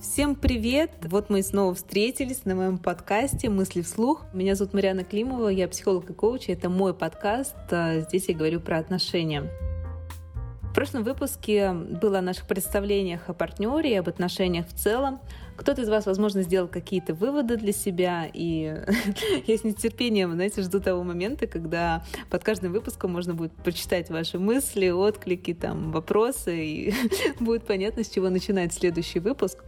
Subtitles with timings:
[0.00, 0.92] Всем привет!
[1.02, 4.24] Вот мы снова встретились на моем подкасте «Мысли вслух».
[4.32, 7.54] Меня зовут Марьяна Климова, я психолог и коуч, это мой подкаст.
[7.70, 9.42] А, здесь я говорю про отношения.
[10.62, 15.20] В прошлом выпуске было о наших представлениях о партнере и об отношениях в целом.
[15.56, 18.82] Кто-то из вас, возможно, сделал какие-то выводы для себя, и
[19.46, 24.38] я с нетерпением, знаете, жду того момента, когда под каждым выпуском можно будет прочитать ваши
[24.38, 26.94] мысли, отклики, там, вопросы, и
[27.40, 29.62] будет понятно, с чего начинать следующий выпуск.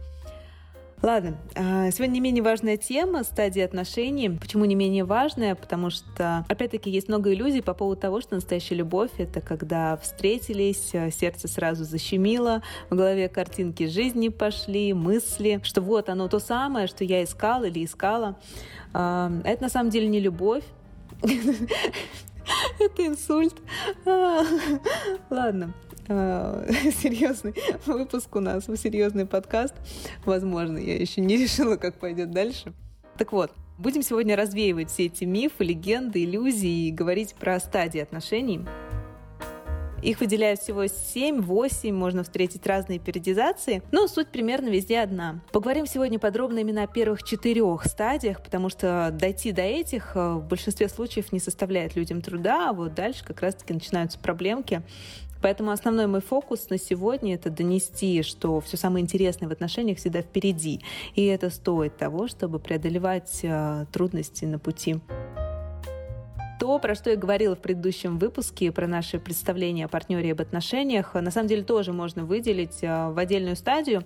[1.03, 4.29] Ладно, а, сегодня не менее важная тема стадии отношений.
[4.29, 5.53] Почему не менее важная?
[5.53, 10.91] Потому что, опять-таки, есть много иллюзий по поводу того, что настоящая любовь— это когда встретились,
[10.95, 16.87] а, сердце сразу защемило, в голове картинки жизни пошли, мысли, что вот оно то самое,
[16.87, 18.39] что я искал или искала.
[18.93, 20.63] А, это на самом деле не любовь.
[22.79, 23.55] Это инсульт.
[25.29, 25.73] Ладно.
[26.15, 26.63] А,
[27.01, 27.55] серьезный
[27.87, 29.73] выпуск у нас, серьезный подкаст.
[30.25, 32.73] Возможно, я еще не решила, как пойдет дальше.
[33.17, 38.61] Так вот, будем сегодня развеивать все эти мифы, легенды, иллюзии и говорить про стадии отношений.
[40.03, 45.39] Их выделяют всего 7-8, можно встретить разные периодизации, но суть примерно везде одна.
[45.53, 50.45] Поговорим сегодня подробно именно о первых четырех стадиях, потому что дойти до этих э, в
[50.45, 54.81] большинстве случаев не составляет людям труда, а вот дальше как раз-таки начинаются проблемки.
[55.41, 60.21] Поэтому основной мой фокус на сегодня— это донести, что все самое интересное в отношениях всегда
[60.21, 60.81] впереди.
[61.15, 64.99] И это стоит того, чтобы преодолевать э, трудности на пути
[66.63, 71.13] то, про что я говорила в предыдущем выпуске, про наше представление о партнере об отношениях,
[71.13, 74.05] на самом деле тоже можно выделить э, в отдельную стадию,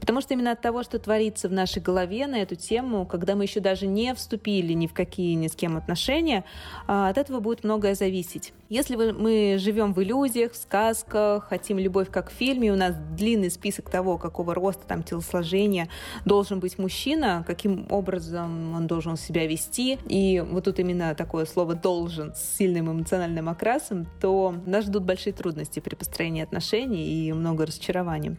[0.00, 3.44] потому что именно от того, что творится в нашей голове на эту тему, когда мы
[3.44, 6.44] еще даже не вступили ни в какие ни с кем отношения,
[6.86, 8.52] э, от этого будет многое зависеть.
[8.68, 13.50] Если мы живем в иллюзиях, в сказках, хотим любовь как в фильме, у нас длинный
[13.50, 15.88] список того, какого роста, там, телосложения
[16.26, 21.74] должен быть мужчина, каким образом он должен себя вести, и вот тут именно такое слово
[21.74, 27.32] «должен» должен с сильным эмоциональным окрасом, то нас ждут большие трудности при построении отношений и
[27.32, 28.36] много разочарований.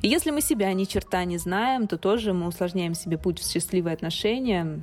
[0.00, 3.50] И если мы себя ни черта не знаем, то тоже мы усложняем себе путь в
[3.50, 4.82] счастливые отношения.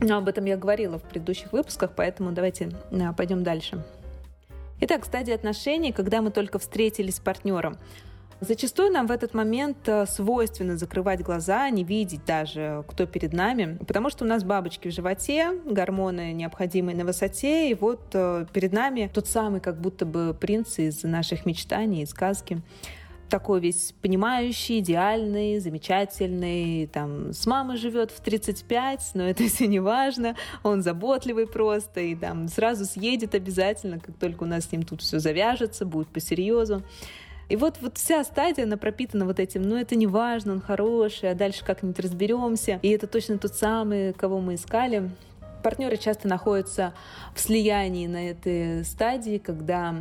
[0.00, 2.70] Но об этом я говорила в предыдущих выпусках, поэтому давайте
[3.16, 3.82] пойдем дальше.
[4.80, 7.76] Итак, стадия отношений, когда мы только встретились с партнером.
[8.40, 13.76] Зачастую нам в этот момент э, свойственно закрывать глаза, не видеть даже, кто перед нами,
[13.86, 18.72] потому что у нас бабочки в животе, гормоны необходимые на высоте, и вот э, перед
[18.72, 22.62] нами тот самый как будто бы принц из наших мечтаний, из сказки
[23.28, 29.80] такой весь понимающий, идеальный, замечательный, там, с мамой живет в 35, но это все не
[29.80, 34.82] важно, он заботливый просто, и там сразу съедет обязательно, как только у нас с ним
[34.82, 36.82] тут все завяжется, будет по серьезу.
[37.50, 41.32] И вот, вот вся стадия, она пропитана вот этим, ну это не важно, он хороший,
[41.32, 42.78] а дальше как-нибудь разберемся.
[42.80, 45.10] И это точно тот самый, кого мы искали.
[45.64, 46.94] Партнеры часто находятся
[47.34, 49.96] в слиянии на этой стадии, когда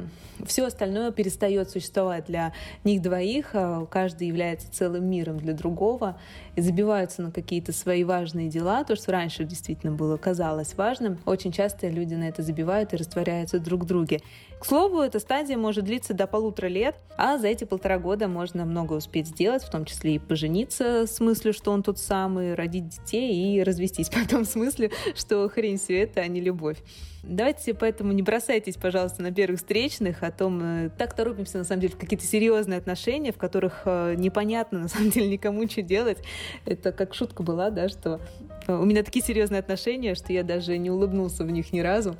[0.46, 6.18] все остальное перестает существовать для них двоих, а каждый является целым миром для другого,
[6.56, 11.18] и забиваются на какие-то свои важные дела, то, что раньше действительно было казалось важным.
[11.26, 14.22] Очень часто люди на это забивают и растворяются друг в друге.
[14.60, 18.66] К слову, эта стадия может длиться до полутора лет, а за эти полтора года можно
[18.66, 22.90] много успеть сделать, в том числе и пожениться с мыслью, что он тот самый, родить
[22.90, 26.78] детей и развестись потом с мыслью, что хрень все это, а не любовь.
[27.24, 31.82] Давайте поэтому не бросайтесь, пожалуйста, на первых встречных, о том, э, так торопимся, на самом
[31.82, 36.20] деле, в какие-то серьезные отношения, в которых э, непонятно, на самом деле, никому что делать.
[36.66, 38.22] Это как шутка была, да, что
[38.68, 42.16] э, у меня такие серьезные отношения, что я даже не улыбнулся в них ни разу.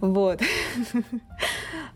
[0.00, 0.40] Вот.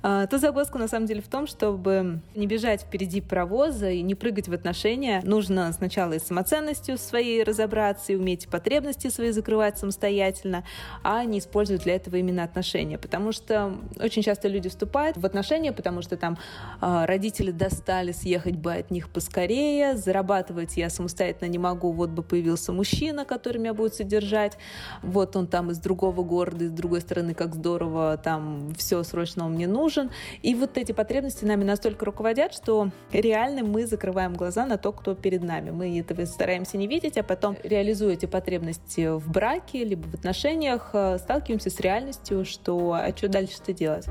[0.02, 4.14] А, то загвоздка на самом деле в том, чтобы не бежать впереди паровоза и не
[4.14, 9.78] прыгать в отношения, нужно сначала и с самоценностью своей разобраться и уметь потребности свои закрывать
[9.78, 10.64] самостоятельно,
[11.02, 12.98] а не использовать для этого именно отношения.
[12.98, 16.38] Потому что очень часто люди вступают в отношения, потому что там
[16.80, 22.22] э, родители достали, съехать бы от них поскорее, зарабатывать я самостоятельно не могу, вот бы
[22.22, 24.56] появился мужчина, который меня будет содержать,
[25.02, 29.52] вот он там из другого города, из другой стороны, как здорово, там все срочно он
[29.52, 30.10] мне нужен, нужен.
[30.42, 35.14] И вот эти потребности нами настолько руководят, что реально мы закрываем глаза на то, кто
[35.14, 35.70] перед нами.
[35.70, 40.90] Мы этого стараемся не видеть, а потом, реализуя эти потребности в браке, либо в отношениях,
[40.92, 44.06] э, сталкиваемся с реальностью, что а что дальше-то делать?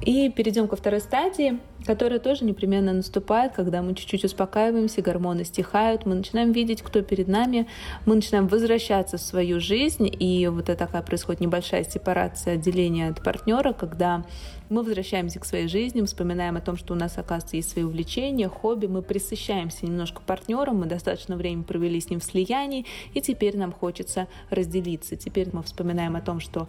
[0.00, 6.06] И перейдем ко второй стадии, которая тоже непременно наступает, когда мы чуть-чуть успокаиваемся, гормоны стихают,
[6.06, 7.66] мы начинаем видеть, кто перед нами,
[8.06, 13.72] мы начинаем возвращаться в свою жизнь, и вот такая происходит небольшая сепарация, отделение от партнера,
[13.72, 14.24] когда
[14.68, 18.48] мы возвращаемся к своей жизни, вспоминаем о том, что у нас, оказывается, есть свои увлечения,
[18.48, 23.56] хобби, мы присыщаемся немножко партнером, мы достаточно времени провели с ним в слиянии, и теперь
[23.56, 25.16] нам хочется разделиться.
[25.16, 26.68] Теперь мы вспоминаем о том, что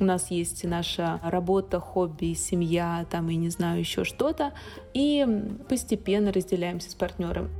[0.00, 4.52] у нас есть наша работа, хобби, семья, там, и не знаю, еще что-то,
[4.94, 5.26] и
[5.68, 7.50] постепенно разделяемся с партнером.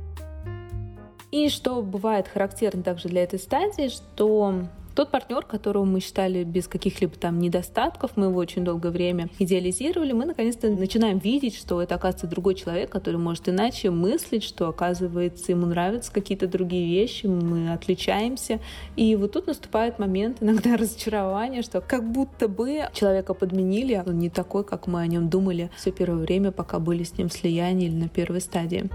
[1.31, 4.63] И что бывает характерно также для этой стадии, что
[4.97, 10.11] тот партнер, которого мы считали без каких-либо там недостатков, мы его очень долгое время идеализировали,
[10.11, 15.51] мы наконец-то начинаем видеть, что это, оказывается, другой человек, который может иначе мыслить, что, оказывается,
[15.51, 18.59] ему нравятся какие-то другие вещи, мы отличаемся.
[18.95, 24.31] И вот тут наступает момент иногда разочарования, что как будто бы человека подменили, он не
[24.31, 27.85] такой, как мы о нем думали все первое время, пока были с ним в слиянии
[27.85, 28.89] или на первой стадии.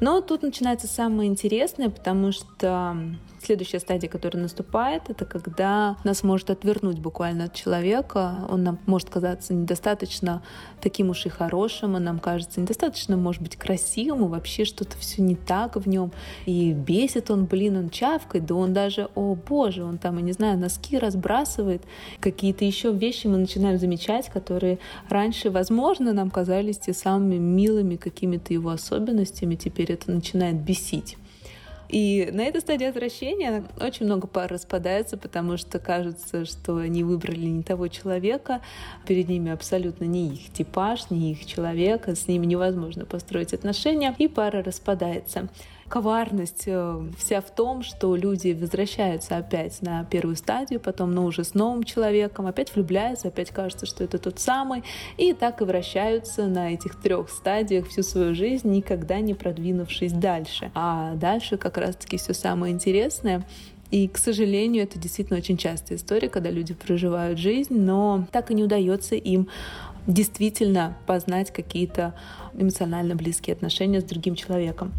[0.00, 2.96] Но тут начинается самое интересное, потому что
[3.42, 8.46] Следующая стадия, которая наступает, это когда нас может отвернуть буквально от человека.
[8.48, 10.42] Он нам может казаться недостаточно
[10.80, 15.22] таким уж и хорошим, он нам кажется недостаточно, может быть, красивым, и вообще что-то все
[15.22, 16.12] не так в нем.
[16.46, 20.32] И бесит он, блин, он чавкает, да он даже, о боже, он там, я не
[20.32, 21.82] знаю, носки разбрасывает.
[22.20, 28.52] Какие-то еще вещи мы начинаем замечать, которые раньше, возможно, нам казались те самыми милыми какими-то
[28.52, 31.16] его особенностями, теперь это начинает бесить.
[31.88, 37.46] И на этой стадии отвращения очень много пар распадается, потому что кажется, что они выбрали
[37.46, 38.60] не того человека,
[39.06, 44.28] перед ними абсолютно не их типаж, не их человек, с ними невозможно построить отношения, и
[44.28, 45.48] пара распадается
[45.88, 51.44] коварность э, вся в том, что люди возвращаются опять на первую стадию, потом, но уже
[51.44, 54.84] с новым человеком, опять влюбляются, опять кажется, что это тот самый,
[55.16, 60.70] и так и вращаются на этих трех стадиях всю свою жизнь, никогда не продвинувшись дальше.
[60.74, 63.44] А дальше как раз-таки все самое интересное,
[63.90, 68.54] и, к сожалению, это действительно очень частая история, когда люди проживают жизнь, но так и
[68.54, 69.48] не удается им
[70.06, 72.14] действительно познать какие-то
[72.54, 74.92] эмоционально близкие отношения с другим человеком.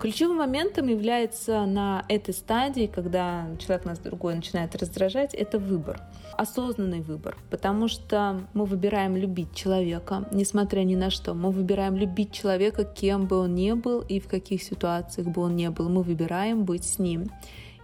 [0.00, 6.00] Ключевым моментом является на этой стадии, когда человек нас другой начинает раздражать, это выбор.
[6.36, 11.34] Осознанный выбор, потому что мы выбираем любить человека, несмотря ни на что.
[11.34, 15.56] Мы выбираем любить человека, кем бы он ни был и в каких ситуациях бы он
[15.56, 15.88] ни был.
[15.88, 17.26] Мы выбираем быть с ним.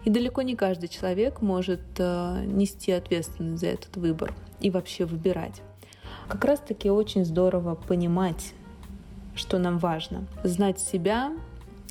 [0.04, 5.62] И далеко не каждый человек может э, нести ответственность за этот выбор и вообще выбирать.
[6.28, 8.52] Как раз-таки очень здорово понимать,
[9.34, 10.26] что нам важно.
[10.44, 11.32] Знать себя,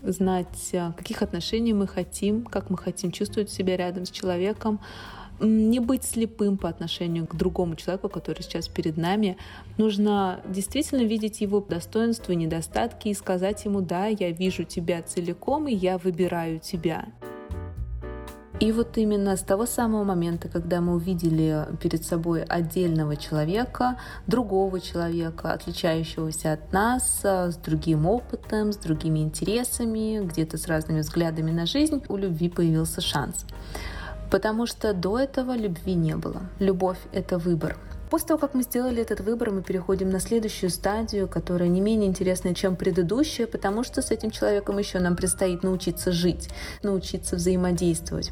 [0.04, 4.80] знать, э, каких отношений мы хотим, как мы хотим чувствовать себя рядом с человеком,
[5.40, 9.38] не быть слепым по отношению к другому человеку, который сейчас перед нами.
[9.78, 15.68] Нужно действительно видеть его достоинства и недостатки и сказать ему, да, я вижу тебя целиком,
[15.68, 17.08] и я выбираю тебя.
[18.64, 24.80] И вот именно с того самого момента, когда мы увидели перед собой отдельного человека, другого
[24.80, 31.66] человека, отличающегося от нас, с другим опытом, с другими интересами, где-то с разными взглядами на
[31.66, 33.46] жизнь, у любви появился шанс.
[34.32, 36.44] Потому что до этого любви не было.
[36.60, 37.76] Любовь— это выбор.
[38.14, 42.08] После того, как мы сделали этот выбор, мы переходим на следующую стадию, которая не менее
[42.08, 46.48] интересная, чем предыдущая, потому что с этим человеком еще нам предстоит научиться жить,
[46.84, 48.30] научиться взаимодействовать.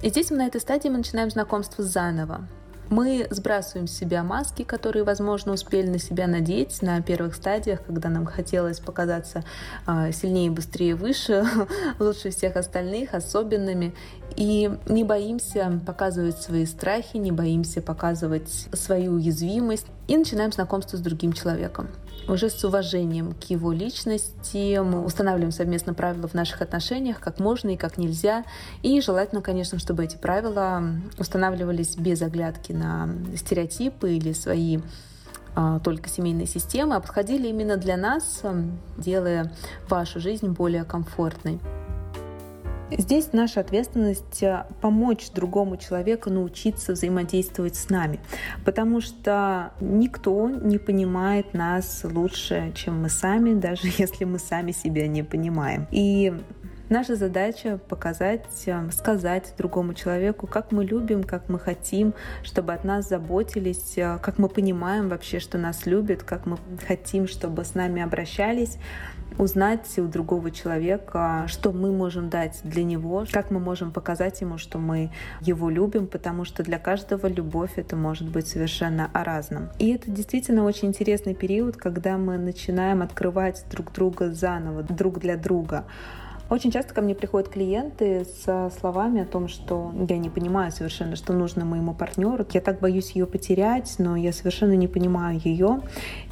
[0.00, 2.48] И здесь на этой стадии мы начинаем знакомство заново.
[2.88, 8.08] Мы сбрасываем с себя маски, которые, возможно, успели на себя надеть на первых стадиях, когда
[8.08, 9.44] нам хотелось показаться
[9.86, 11.44] а, сильнее, быстрее, выше,
[11.98, 13.94] лучше всех остальных, особенными.
[14.36, 19.86] И не боимся показывать свои страхи, не боимся показывать свою уязвимость.
[20.08, 21.88] И начинаем знакомство с другим человеком
[22.28, 24.78] уже с уважением к его личности.
[24.78, 28.44] Мы устанавливаем совместно правила в наших отношениях, как можно и как нельзя.
[28.82, 30.82] И желательно, конечно, чтобы эти правила
[31.18, 34.78] устанавливались без оглядки на стереотипы или свои
[35.54, 38.42] а, только семейные системы, а подходили именно для нас,
[38.96, 39.52] делая
[39.88, 41.60] вашу жизнь более комфортной.
[42.90, 48.20] Здесь наша ответственность э, помочь другому человеку научиться взаимодействовать с нами,
[48.64, 55.08] потому что никто не понимает нас лучше, чем мы сами, даже если мы сами себя
[55.08, 55.86] не понимаем.
[55.90, 56.32] И
[56.90, 62.12] Наша задача показать, э, сказать другому человеку, как мы любим, как мы хотим,
[62.42, 67.26] чтобы от нас заботились, э, как мы понимаем вообще, что нас любят, как мы хотим,
[67.26, 68.76] чтобы с нами обращались
[69.38, 74.58] узнать у другого человека, что мы можем дать для него, как мы можем показать ему,
[74.58, 79.70] что мы его любим, потому что для каждого любовь это может быть совершенно о разном.
[79.78, 85.36] И это действительно очень интересный период, когда мы начинаем открывать друг друга заново, друг для
[85.36, 85.84] друга.
[86.50, 91.16] Очень часто ко мне приходят клиенты со словами о том, что я не понимаю совершенно,
[91.16, 92.46] что нужно моему партнеру.
[92.52, 95.80] Я так боюсь ее потерять, но я совершенно не понимаю ее.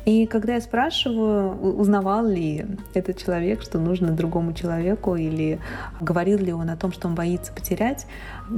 [0.04, 5.61] И когда я спрашиваю, узнавал ли этот человек, что нужно другому человеку, или
[6.00, 8.07] говорил ли он о том, что он боится потерять,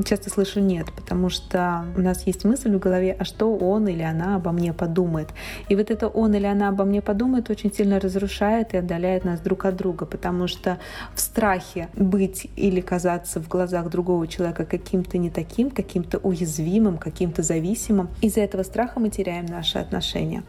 [0.04, 4.02] часто слышу нет, потому что у нас есть мысль в голове, а что он или
[4.02, 5.28] она обо мне подумает.
[5.68, 9.40] И вот это он или она обо мне подумает очень сильно разрушает и отдаляет нас
[9.40, 10.78] друг от друга, потому что
[11.14, 11.53] в страхе
[11.94, 18.40] быть или казаться в глазах другого человека каким-то не таким, каким-то уязвимым, каким-то зависимым, из-за
[18.40, 20.42] этого страха мы теряем наши отношения.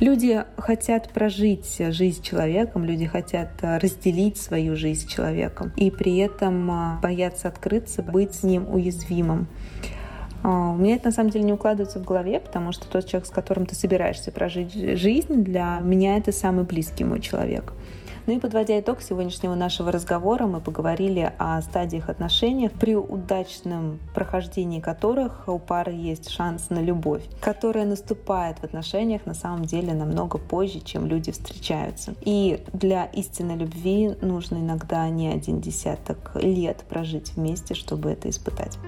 [0.00, 5.90] Люди хотят прожить жизнь с человеком, люди хотят э, разделить свою жизнь с человеком и
[5.90, 9.46] при этом э, боятся открыться, быть с ним уязвимым.
[10.42, 13.26] А, у меня это на самом деле не укладывается в голове, потому что тот человек,
[13.26, 17.72] с которым ты собираешься прожить жизнь, для меня это самый близкий мой человек.
[18.26, 24.78] Ну и подводя итог сегодняшнего нашего разговора, мы поговорили о стадиях отношений, при удачном прохождении
[24.78, 30.38] которых у пары есть шанс на любовь, которая наступает в отношениях на самом деле намного
[30.38, 32.14] позже, чем люди встречаются.
[32.20, 38.78] И для истинной любви нужно иногда не один десяток лет прожить вместе, чтобы это испытать.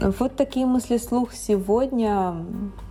[0.00, 2.36] Вот такие мысли слух сегодня.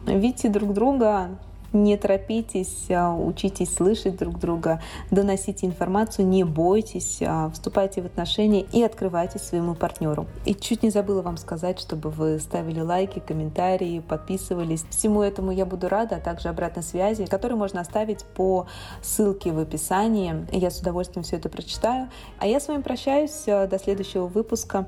[0.06, 1.30] Видите друг друга,
[1.72, 8.62] не торопитесь, а, учитесь слышать друг друга, доносите информацию, не бойтесь, а, вступайте в отношения
[8.62, 10.28] и открывайтесь своему партнеру.
[10.46, 14.84] И чуть не забыла вам сказать, чтобы вы ставили лайки, комментарии, подписывались.
[14.90, 18.68] Всему этому я буду рада, а также обратной связи, которую можно оставить по
[19.02, 20.46] ссылке в описании.
[20.52, 22.10] Я с удовольствием все это прочитаю.
[22.40, 24.88] А я с вами прощаюсь до следующего выпуска.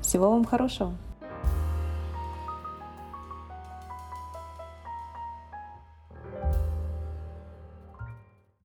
[0.00, 0.92] Всего вам хорошего!